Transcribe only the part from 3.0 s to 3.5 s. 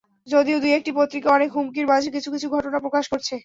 করছে।